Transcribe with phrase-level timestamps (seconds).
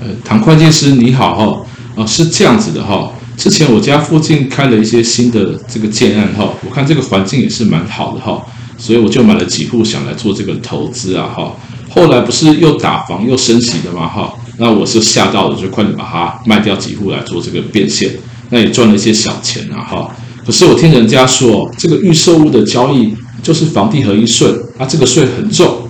[0.00, 8.44] 呃唐会计师你好哈，啊是这样子的哈，之前我家附近开了一些新的这个建案哈，我看这个环境也是蛮好的哈，
[8.76, 11.56] 所以我就买了几户想来做这个投资啊哈，
[11.88, 18.10] 后来不是又打房又升息的嘛哈，那我是吓到了，就快点把它卖掉几户来做这个变现，
[18.50, 20.10] 那也赚了一些小钱啊哈，
[20.44, 24.48] 可是我听人家说这个预售屋的交易就是房地合一税
[24.78, 25.83] 啊，这个税很重。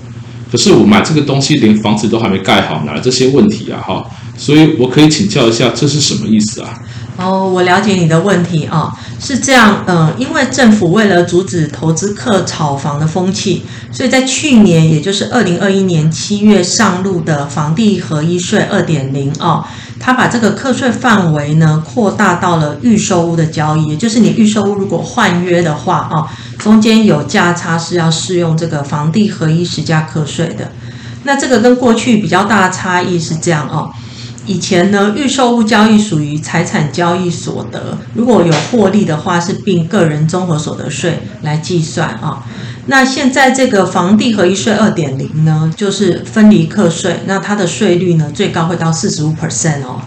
[0.55, 3.83] 可是我买这个东西，连房子都还没盖好，哪来这些问题啊？
[3.85, 4.09] 哈，
[4.39, 6.81] 所以我可以请教一下，这是什么意思啊？
[7.17, 19.65] 哦，我了解你的问题啊，是这样，嗯，因为政府为了阻止投资客炒房的风气，所以在去年，也就是二零二一年七月上路的房地合一税二点零哦。
[20.01, 26.27] 他把这个课税范围呢扩大到了预售屋的交易，也就是你预售屋如果换约的话啊，
[26.59, 30.73] 中间有价差是要适用这个房地合一实价课税的。
[31.23, 33.89] 那这个跟过去比较大的差异是这样哦，
[34.47, 42.45] 以前呢预售屋交易属于财产交易所得，如果有获利的话是并个人综合所得税来计算啊。
[42.87, 50.03] 那现在这个房地合一税二点零呢，就是分离课税，那它的税率呢，最高会到四十五 percent 哦。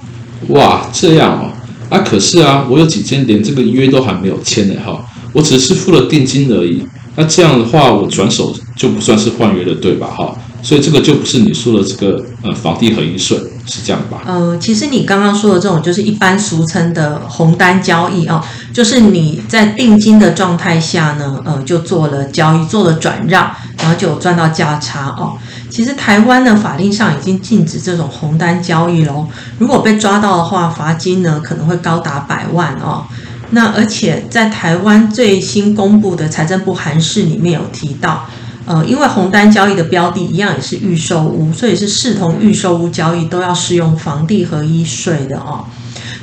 [0.49, 1.51] 哇，这样哦，
[1.89, 6.85] 啊，可是啊，我有几间连这个约都还没有签呢哈，我只是付了定金而已。
[7.15, 10.05] 那这样的话，我转手就不算是换约了，对吧？
[10.15, 10.37] 哈。
[10.61, 14.21] 所以这个就不是你说的这个呃房地合一税是这样吧？
[14.25, 25.37] 呃，其实你刚刚说的这种就是一般俗称的红单交易啊，就是你在定金的状态下呢，呃，就做了交易，做了转让，然后就赚到价差哦。
[25.69, 29.27] 其实台湾的法令上已经禁止这种红单交易喽，
[29.59, 33.05] 如果被抓到的话，罚金呢可能会高达百万哦。
[33.51, 38.25] 那而且在台湾最新公布的财政部函释里面有提到。
[38.67, 45.63] 呃，因为红单交易的标的一样也是预售屋，所以是视同预售屋交易都要适用房地合一税的哦。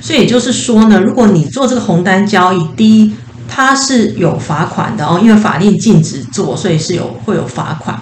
[0.02, 3.14] 所以也就是说呢，如果你做这个红单交易，第一
[3.48, 7.98] 它是有罚款的哦，因为法令禁止做，所以是有会有罚款。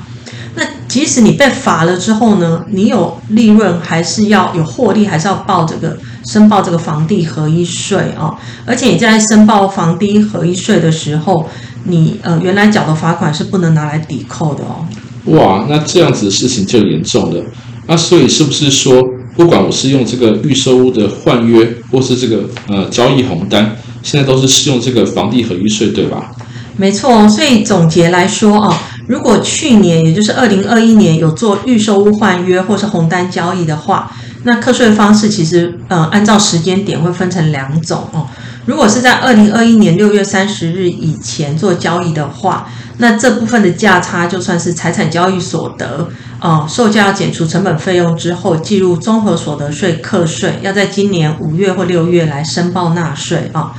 [0.94, 8.36] 那即使你被罚了之后呢，你有利润还是要有获利，还是要报这个申报这个房地合一税哦。
[8.66, 11.48] 而且你在申报房地合一税的时候，
[11.84, 14.86] 你呃原来缴的罚款是不能拿来抵扣的哦。
[15.34, 17.42] 哇，那这样子的事情就严重了。
[17.86, 19.03] 那所以是不是说，
[19.34, 26.32] 不管我是用这个预售屋的换约，或是这个呃交易红单，现在都是适用这个房地合一税，对吧？
[26.76, 28.74] 没错，所以总结来说啊，
[29.06, 34.10] 如果去年也就是二零二一年有做预售屋换约或是红单交易的话，
[34.44, 38.26] 那课税方式其实呃按照时间点会分成两种哦。
[38.64, 42.68] 如果是在二零二一年六月三十日以前做交易的话，
[42.98, 46.08] 那这部分的价差就算是财产交易所得
[46.38, 53.72] 啊，售价要减除成本费用之后，计入综合所得税课税，要在今年五月或六月来申报纳税啊。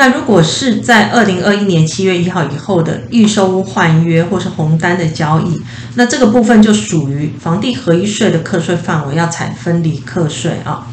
[0.00, 5.60] 那如果是在二零二一年七月一号以后的预售换约或是红单的交易，
[5.96, 10.86] 那这个部分就属于房地合一税的课税范围，要采分离课税啊。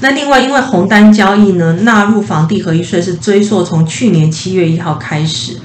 [0.00, 5.56] 那另外，因为红单交易呢，纳入房地合一税是追溯从去年七月一号开始，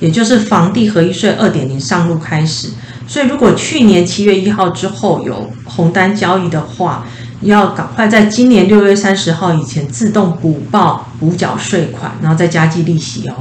[0.00, 2.70] 也就是房地合一税二点零上路开始。
[3.06, 7.06] 所以，如果去年七月一号之后有红单交易的话，
[7.42, 13.34] 要赶快在今年六月三十号以前自动补报补缴税款，然后再加计利息哦。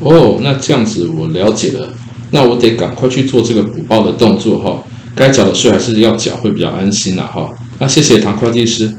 [0.00, 1.88] 哦，那这样子我了解了，
[2.30, 4.82] 那我得赶快去做这个补报的动作哈。
[5.14, 7.50] 该缴的税还是要缴，会比较安心呐哈。
[7.78, 8.94] 那谢谢唐会计师。